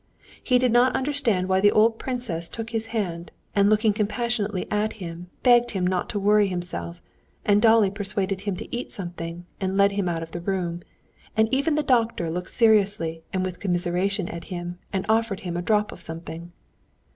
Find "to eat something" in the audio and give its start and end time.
8.55-9.45